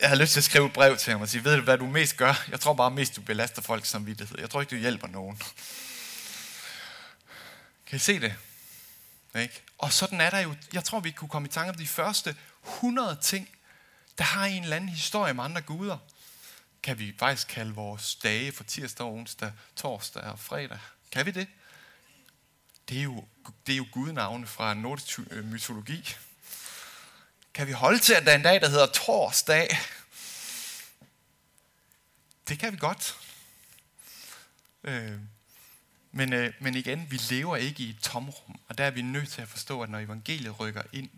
[0.00, 1.78] Jeg har lyst til at skrive et brev til ham og sige, ved du, hvad
[1.78, 2.44] du mest gør?
[2.48, 4.38] Jeg tror bare mest, du belaster folks samvittighed.
[4.38, 5.42] Jeg tror ikke, du hjælper nogen.
[7.86, 8.34] Kan I se det?
[9.34, 9.62] Ikke?
[9.78, 12.36] Og sådan er der jo, jeg tror, vi kunne komme i tanke om de første
[12.66, 13.48] 100 ting,
[14.18, 15.98] der har en eller anden historie med andre guder.
[16.82, 20.78] Kan vi faktisk kalde vores dage for tirsdag, onsdag, torsdag og fredag?
[21.12, 21.46] Kan vi det?
[22.88, 23.24] Det er jo,
[23.66, 26.16] det er jo gudnavne fra nordisk øh, mytologi.
[27.54, 29.78] Kan vi holde til, at der er en dag, der hedder torsdag?
[32.48, 33.16] Det kan vi godt.
[34.84, 35.18] Øh,
[36.12, 39.28] men, øh, men igen, vi lever ikke i et tomrum, og der er vi nødt
[39.28, 41.10] til at forstå, at når evangeliet rykker ind,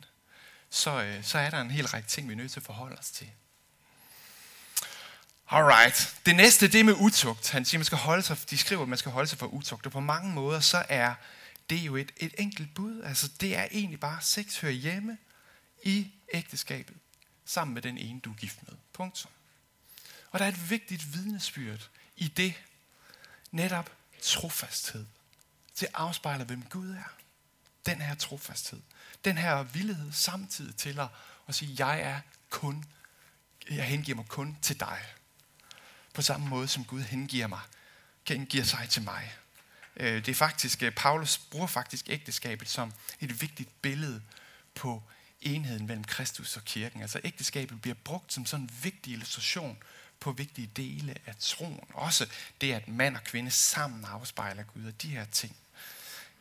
[0.71, 2.97] så, øh, så er der en hel række ting, vi er nødt til at forholde
[2.99, 3.31] os til.
[5.51, 6.16] Alright.
[6.27, 7.51] Det næste, det er med utugt.
[7.51, 9.87] Han siger, man skal holde sig, de skriver, at man skal holde sig for utugt.
[9.87, 11.14] Og på mange måder, så er
[11.71, 13.03] det jo et, et enkelt bud.
[13.03, 15.18] Altså, det er egentlig bare, sex hører hjemme
[15.83, 16.97] i ægteskabet,
[17.45, 18.77] sammen med den ene, du er gift med.
[18.92, 19.31] Punktum.
[20.31, 22.55] Og der er et vigtigt vidnesbyrd i det,
[23.51, 23.90] netop
[24.23, 25.07] trofasthed.
[25.81, 27.12] Det afspejler, hvem Gud er.
[27.87, 28.81] Den her trofasthed.
[29.25, 31.09] Den her villighed samtidig til at,
[31.49, 32.85] at sige, jeg er kun,
[33.71, 35.03] jeg hengiver mig kun til dig.
[36.14, 37.61] På samme måde som Gud hengiver mig,
[38.29, 39.35] hengiver sig til mig.
[39.97, 44.23] Øh, det er faktisk, øh, Paulus bruger faktisk ægteskabet som et vigtigt billede
[44.75, 45.03] på
[45.43, 47.03] enheden mellem Kristus og kirken.
[47.03, 49.79] Altså ægteskabet bliver brugt som sådan en vigtig illustration
[50.21, 51.81] på vigtige dele af troen.
[51.95, 52.27] Også
[52.61, 55.57] det, at mand og kvinde sammen afspejler Gud og de her ting.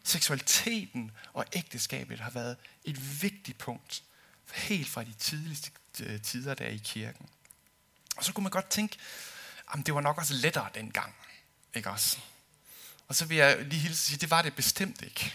[0.03, 4.03] Seksualiteten og ægteskabet har været et vigtigt punkt,
[4.53, 7.29] helt fra de tidligste øh, tider der i kirken.
[8.17, 8.97] Og så kunne man godt tænke,
[9.73, 11.15] at det var nok også lettere dengang.
[11.75, 12.17] Ikke også?
[13.07, 15.33] Og så vil jeg lige hilse sige, det var det bestemt ikke.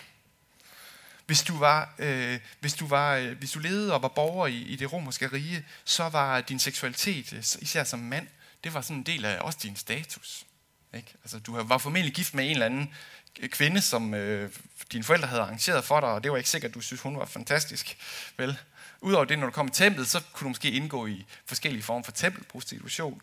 [1.27, 4.57] Hvis du, var, øh, hvis, du var, øh, hvis du levede og var borger i,
[4.57, 8.29] i det romerske rige, så var din seksualitet, øh, især som mand,
[8.65, 10.45] det var sådan en del af også din status.
[10.95, 11.15] Ikke?
[11.23, 12.95] Altså, du var formentlig gift med en eller anden
[13.41, 14.51] øh, kvinde, som øh,
[14.93, 17.19] dine forældre havde arrangeret for dig, og det var ikke sikkert, at du synes, hun
[17.19, 17.97] var fantastisk.
[18.37, 18.59] Vel?
[19.07, 22.03] Udover det, når du kom i templet, så kunne du måske indgå i forskellige former
[22.03, 23.23] for tempelprostitution.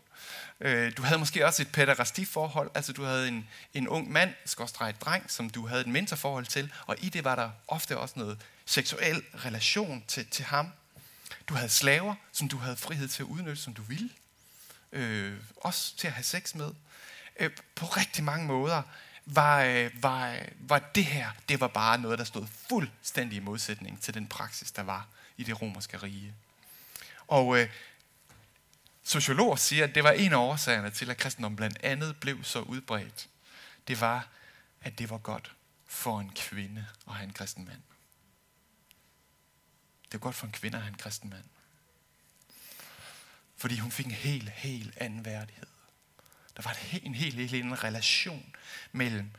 [0.60, 5.02] Øh, du havde måske også et pæderastiforhold, altså du havde en, en ung mand, skorstræk
[5.02, 8.42] dreng, som du havde et mentorforhold til, og i det var der ofte også noget
[8.66, 10.68] seksuel relation til, til ham.
[11.48, 14.10] Du havde slaver, som du havde frihed til at udnytte, som du ville.
[14.92, 16.72] Øh, også til at have sex med.
[17.40, 18.82] Øh, på rigtig mange måder
[19.26, 23.40] var, øh, var, øh, var det her, det var bare noget, der stod fuldstændig i
[23.40, 26.36] modsætning til den praksis, der var i det romerske rige.
[27.28, 27.70] Og øh,
[29.04, 32.60] sociologer siger, at det var en af årsagerne til, at kristendommen blandt andet blev så
[32.60, 33.30] udbredt.
[33.88, 34.28] Det var,
[34.82, 35.52] at det var godt
[35.86, 37.82] for en kvinde at have en kristen mand.
[40.06, 41.46] Det var godt for en kvinde at have en kristen mand.
[43.58, 45.68] Fordi hun fik en helt, helt anden værdighed.
[46.58, 48.56] Der var en helt, helt anden relation
[48.92, 49.32] mellem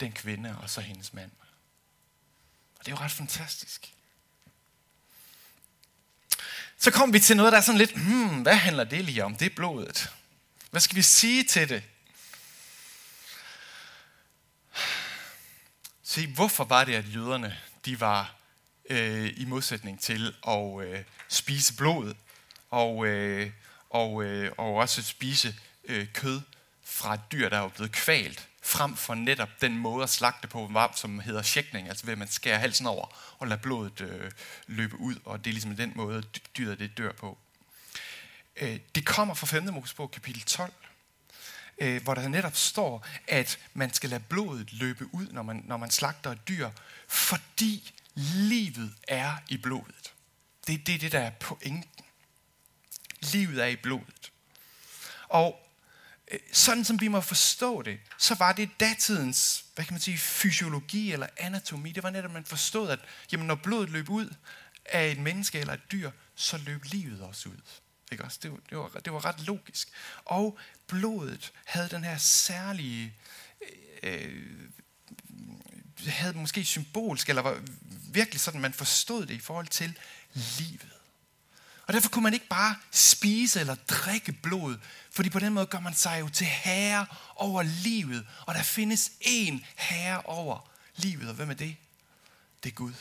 [0.00, 1.30] den kvinde og så hendes mand.
[2.78, 3.94] Og det er jo ret fantastisk.
[6.82, 9.36] Så kom vi til noget, der er sådan lidt, hmm, hvad handler det lige om?
[9.36, 10.10] Det er blodet.
[10.70, 11.82] Hvad skal vi sige til det?
[16.02, 18.34] Se, hvorfor var det, at jøderne de var
[18.90, 22.14] øh, i modsætning til at øh, spise blod
[22.70, 23.50] og, øh,
[23.90, 26.40] og, øh, og også spise øh, kød
[26.84, 30.88] fra et dyr, der var blevet kvalt, frem for netop den måde at slagte på,
[30.96, 33.06] som hedder sjækning, altså ved at man skærer halsen over
[33.38, 34.30] og lader blodet øh,
[34.66, 36.22] løbe ud, og det er ligesom den måde,
[36.58, 37.38] dyret det dør på.
[38.56, 39.72] Øh, det kommer fra 5.
[39.74, 40.72] Mosebog, kapitel 12,
[41.78, 45.76] øh, hvor der netop står, at man skal lade blodet løbe ud, når man, når
[45.76, 46.70] man slagter et dyr,
[47.08, 50.12] fordi livet er i blodet.
[50.66, 51.84] Det er det, det, der er pointen.
[53.20, 54.32] Livet er i blodet.
[55.28, 55.69] Og
[56.52, 61.12] sådan som vi må forstå det, så var det datidens, hvad kan man sige, fysiologi
[61.12, 61.92] eller anatomi.
[61.92, 62.98] Det var netop, at man forstod, at
[63.32, 64.34] jamen, når blodet løb ud
[64.84, 67.60] af et menneske eller et dyr, så løb livet også ud.
[68.12, 68.38] Ikke også?
[68.42, 69.88] Det, var, det, var, det var ret logisk.
[70.24, 73.14] Og blodet havde den her særlige,
[74.02, 74.70] øh, øh
[76.06, 77.60] havde måske symbolsk, eller var
[78.12, 79.98] virkelig sådan, man forstod det i forhold til
[80.34, 80.99] livet.
[81.90, 84.78] Og derfor kunne man ikke bare spise eller drikke blod,
[85.10, 88.26] fordi på den måde gør man sig jo til herre over livet.
[88.46, 91.76] Og der findes én herre over livet, og hvem er det?
[92.62, 92.92] Det er Gud.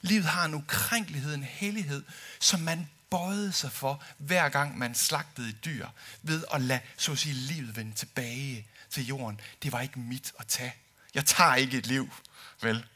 [0.00, 2.04] Livet har en ukrænkelighed, en hellighed,
[2.40, 5.88] som man bøjede sig for, hver gang man slagtede et dyr,
[6.22, 9.40] ved at lade, så at sige, livet vende tilbage til jorden.
[9.62, 10.74] Det var ikke mit at tage.
[11.14, 12.12] Jeg tager ikke et liv,
[12.60, 12.86] vel?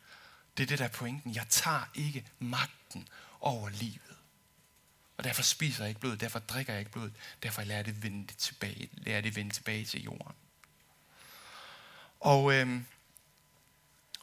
[0.57, 1.35] Det er det, der er pointen.
[1.35, 3.09] Jeg tager ikke magten
[3.40, 4.13] over livet.
[5.16, 7.11] Og derfor spiser jeg ikke blod, derfor drikker jeg ikke blod,
[7.42, 10.37] derfor lader jeg det vende tilbage, lader det vende tilbage til jorden.
[12.20, 12.87] Og, øhm,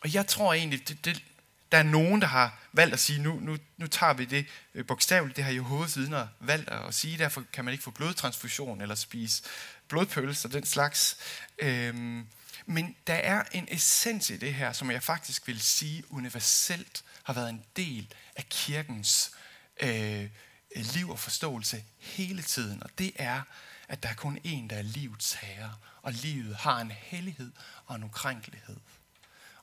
[0.02, 1.24] og jeg tror egentlig, det, det,
[1.72, 4.86] der er nogen, der har valgt at sige, nu, nu, nu tager vi det øh,
[4.86, 8.96] bogstaveligt, det har Jehovas vidner valgt at sige, derfor kan man ikke få blodtransfusion eller
[8.96, 9.44] spise
[9.88, 11.18] blodpølse og den slags.
[11.60, 12.28] Øhm,
[12.66, 17.34] men der er en essens i det her, som jeg faktisk vil sige universelt har
[17.34, 19.32] været en del af kirkens
[19.80, 20.28] øh,
[20.76, 23.42] Øh, liv og forståelse hele tiden, og det er,
[23.88, 27.52] at der er kun én, der er livets herre, og livet har en hellighed
[27.86, 28.78] og en ukrænkelighed.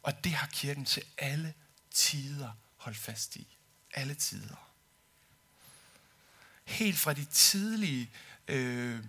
[0.03, 1.55] Og det har kirken til alle
[1.91, 3.57] tider holdt fast i.
[3.95, 4.71] Alle tider.
[6.65, 8.11] Helt fra de tidlige
[8.49, 9.05] øh,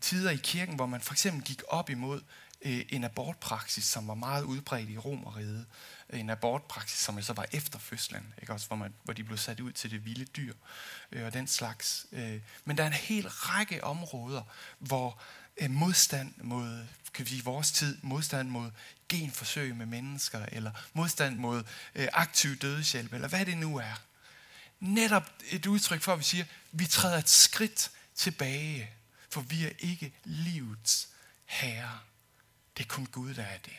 [0.00, 2.22] tider i kirken, hvor man for eksempel gik op imod
[2.62, 5.66] øh, en abortpraksis, som var meget udbredt i Romeriet,
[6.12, 8.52] en abortpraksis, som så var efter fødslen, ikke?
[8.52, 10.54] Også, hvor, man, hvor de blev sat ud til det vilde dyr
[11.12, 12.06] øh, og den slags.
[12.12, 12.40] Øh.
[12.64, 14.42] Men der er en hel række områder,
[14.78, 15.22] hvor
[15.56, 18.70] øh, modstand mod, kan vi sige, vores tid, modstand mod
[19.08, 24.02] genforsøg med mennesker, eller modstand mod øh, aktiv dødshjælp, eller hvad det nu er.
[24.80, 28.90] Netop et udtryk for, at vi siger, at vi træder et skridt tilbage,
[29.30, 31.08] for vi er ikke livets
[31.44, 31.98] herre.
[32.76, 33.76] Det er kun Gud, der er det.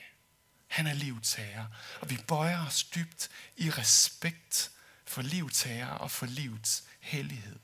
[0.70, 1.68] Han er livets herre.
[2.02, 4.72] Og vi bøjer os dybt i respekt
[5.06, 7.60] for livets herre og for livets hellighed.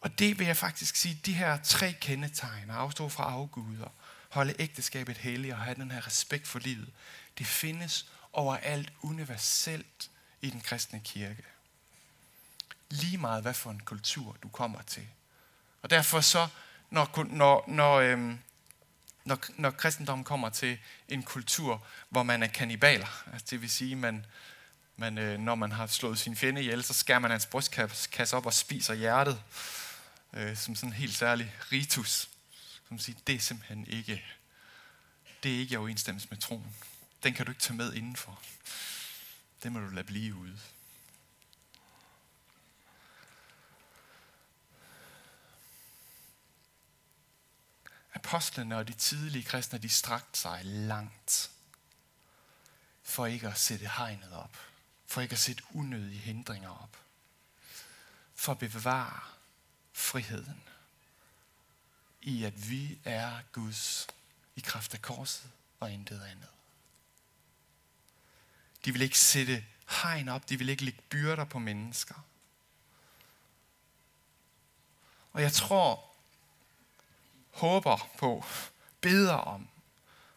[0.00, 3.88] Og det vil jeg faktisk sige, de her tre kendetegn, at afstå fra afguder,
[4.30, 6.92] holde ægteskabet helligt og have den her respekt for livet,
[7.38, 10.10] det findes overalt universelt
[10.40, 11.42] i den kristne kirke.
[12.90, 15.06] Lige meget hvad for en kultur du kommer til.
[15.82, 16.48] Og derfor så,
[16.90, 18.38] når, når, når, øhm,
[19.24, 23.24] når, når kristendommen kommer til en kultur, hvor man er kannibaler.
[23.32, 24.26] Altså det vil sige, man,
[24.96, 28.46] man, øh, når man har slået sin fjende ihjel, så skærer man hans brystkasse op
[28.46, 29.42] og spiser hjertet.
[30.32, 32.28] Øh, som sådan en helt særlig ritus.
[32.88, 34.24] som siger, det er simpelthen ikke,
[35.42, 36.76] det er ikke i overensstemmelse med troen.
[37.22, 38.42] Den kan du ikke tage med indenfor.
[39.62, 40.58] Den må du lade blive ude.
[48.24, 51.50] Apostlene og de tidlige kristne, de strakte sig langt
[53.02, 54.56] for ikke at sætte hegnet op.
[55.06, 56.96] For ikke at sætte unødige hindringer op.
[58.34, 59.20] For at bevare
[59.92, 60.62] friheden
[62.22, 64.06] i, at vi er Guds
[64.56, 66.48] i kraft af korset og intet andet.
[68.84, 69.64] De vil ikke sætte
[70.02, 72.14] hegn op, de vil ikke lægge byrder på mennesker.
[75.32, 76.13] Og jeg tror,
[77.54, 78.44] håber på,
[79.00, 79.68] beder om,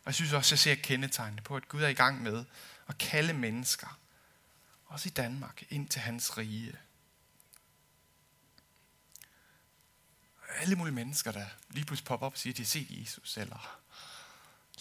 [0.07, 2.45] og jeg synes også, jeg ser kendetegnene på, at Gud er i gang med
[2.87, 3.99] at kalde mennesker,
[4.85, 6.73] også i Danmark, ind til hans rige.
[10.59, 13.37] Alle mulige mennesker, der lige pludselig popper op og siger, at de har set Jesus,
[13.37, 13.79] eller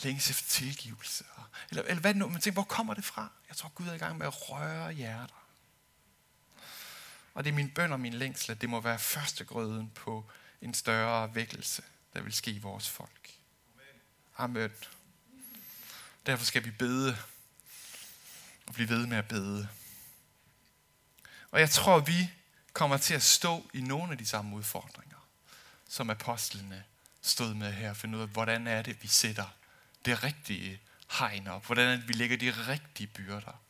[0.03, 1.25] længes efter tilgivelse.
[1.70, 2.29] Eller, eller hvad nu?
[2.29, 3.29] Man tænker, hvor kommer det fra?
[3.49, 5.46] Jeg tror, Gud er i gang med at røre hjerter.
[7.35, 10.31] Og det er min bøn og min længsel, at det må være første grøden på
[10.61, 11.83] en større vækkelse,
[12.16, 13.31] der vil ske i vores folk.
[14.37, 14.70] Amen.
[16.26, 17.18] Derfor skal vi bede
[18.66, 19.68] og blive ved med at bede.
[21.50, 22.31] Og jeg tror, vi
[22.72, 25.29] kommer til at stå i nogle af de samme udfordringer,
[25.88, 26.85] som apostlene
[27.22, 29.46] stod med her, for noget, hvordan er det, vi sætter
[30.05, 31.66] det rigtige hegn op?
[31.66, 33.62] Hvordan er det, vi lægger de rigtige byrder?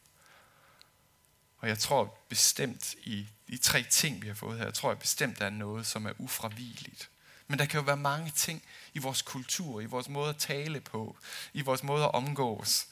[1.58, 4.98] Og jeg tror bestemt i de tre ting, vi har fået her, jeg tror jeg
[4.98, 7.10] bestemt, der er noget, som er ufravigeligt.
[7.48, 8.62] Men der kan jo være mange ting
[8.94, 11.16] i vores kultur, i vores måde at tale på,
[11.52, 12.86] i vores måde at omgås,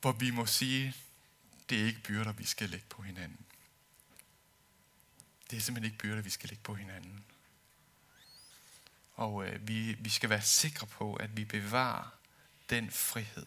[0.00, 0.94] hvor vi må sige,
[1.68, 3.38] det er ikke byrder, vi skal lægge på hinanden.
[5.50, 7.24] Det er simpelthen ikke byrder, vi skal lægge på hinanden.
[9.14, 12.10] Og øh, vi, vi skal være sikre på, at vi bevarer
[12.70, 13.46] den frihed,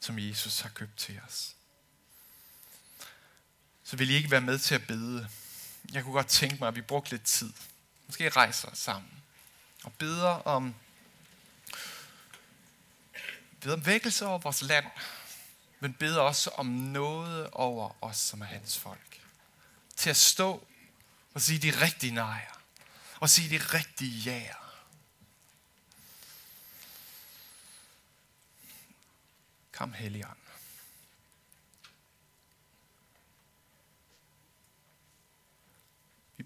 [0.00, 1.56] som Jesus har købt til os.
[3.84, 5.28] Så vil I ikke være med til at bede.
[5.92, 7.52] Jeg kunne godt tænke mig, at vi brugte lidt tid.
[8.06, 9.22] Måske rejser os sammen.
[9.84, 10.74] Og beder om,
[13.60, 14.86] beder om vækkelse over vores land.
[15.80, 19.20] Men beder også om noget over os, som er hans folk.
[19.96, 20.66] Til at stå
[21.34, 22.60] og sige de rigtige nejer
[23.20, 24.52] og sige de rigtige ja.
[29.72, 30.45] Kom, Helligånd.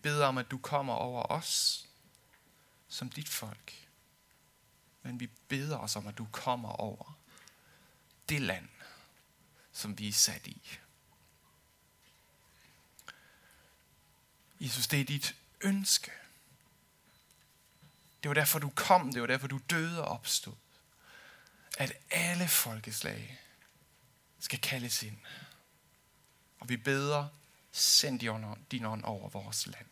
[0.02, 1.86] Beder om, at du kommer over os
[2.88, 3.88] som dit folk.
[5.02, 7.18] Men vi beder os om, at du kommer over
[8.28, 8.68] det land,
[9.72, 10.78] som vi er sat i.
[14.60, 16.10] Jesus, det er dit ønske,
[18.22, 19.12] det var derfor, du kom.
[19.12, 20.54] Det var derfor, du døde og opstod.
[21.78, 23.40] At alle folkeslag
[24.40, 25.18] skal kaldes ind.
[26.60, 27.28] Og vi beder,
[27.72, 28.20] send
[28.70, 29.86] din ånd over vores land.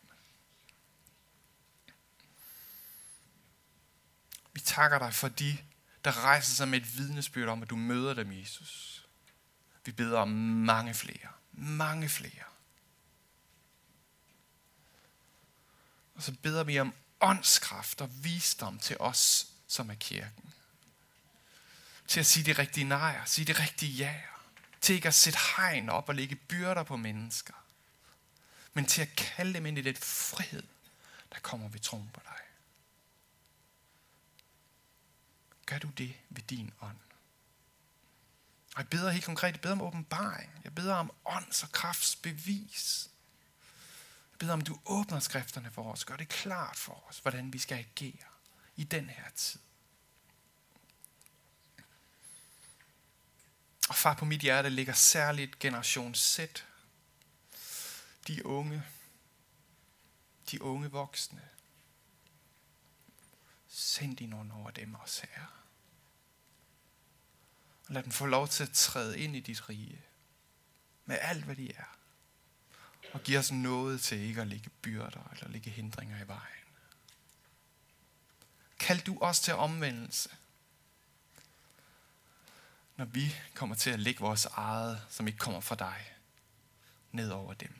[4.53, 5.57] Vi takker dig for de,
[6.03, 9.05] der rejser sig med et vidnesbyrd om, at du møder dem, Jesus.
[9.85, 11.29] Vi beder om mange flere.
[11.51, 12.43] Mange flere.
[16.15, 20.53] Og så beder vi om åndskraft og visdom til os, som er kirken.
[22.07, 24.21] Til at sige det rigtige nej, sige det rigtige ja.
[24.81, 27.53] Til ikke at sætte hegn op og lægge byrder på mennesker.
[28.73, 30.63] Men til at kalde dem ind i den frihed,
[31.31, 32.39] der kommer ved troen på dig.
[35.65, 36.97] Gør du det ved din ånd?
[38.75, 40.61] Og jeg beder helt konkret, jeg beder om åbenbaring.
[40.63, 43.09] Jeg beder om ånds og krafts bevis
[44.39, 46.05] beder om, du åbner skrifterne for os.
[46.05, 48.27] Gør det klart for os, hvordan vi skal agere
[48.75, 49.59] i den her tid.
[53.89, 56.39] Og far, på mit hjerte ligger særligt generation Z.
[58.29, 58.83] De unge.
[60.51, 61.49] De unge voksne.
[63.67, 65.47] Send din ånd over dem også, Herre.
[67.87, 70.01] Og lad dem få lov til at træde ind i dit rige.
[71.05, 71.99] Med alt, hvad de er
[73.13, 76.65] og giv os noget til ikke at lægge byrder eller lægge hindringer i vejen.
[78.79, 80.29] Kald du os til omvendelse,
[82.95, 86.13] når vi kommer til at lægge vores eget, som ikke kommer fra dig,
[87.11, 87.75] ned over dem.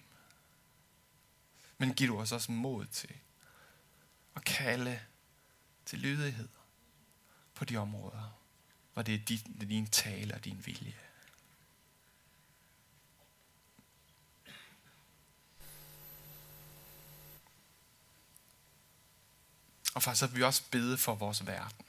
[1.81, 3.15] Men giv du os også mod til
[4.35, 4.99] at kalde
[5.85, 6.49] til lydighed
[7.53, 8.39] på de områder,
[8.93, 10.95] hvor det er din, din tale og din vilje.
[19.93, 21.85] Og far, så vil vi også bede for vores verden.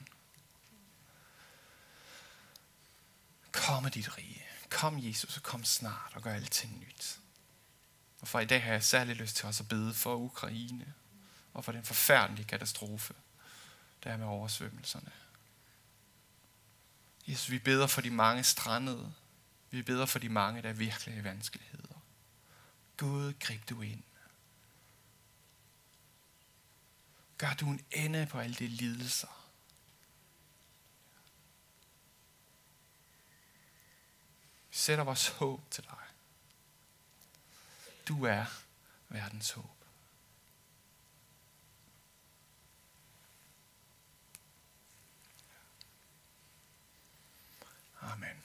[3.51, 4.45] Kom med dit rige.
[4.69, 7.19] Kom, Jesus, og kom snart og gør alting nyt.
[8.21, 10.93] Og for i dag har jeg særlig lyst til også at bede for Ukraine
[11.53, 13.13] og for den forfærdelige katastrofe,
[14.03, 15.11] der er med oversvømmelserne.
[17.27, 19.13] Jesus, vi beder for de mange strandede.
[19.71, 22.01] Vi beder for de mange, der er virkelig i vanskeligheder.
[22.97, 24.03] Gud, grib du ind.
[27.37, 29.47] Gør du en ende på alle de lidelser.
[34.69, 36.00] Vi sætter vores håb til dig.
[38.07, 38.45] Du er
[39.09, 39.65] verdens håb.
[48.01, 48.40] Amen.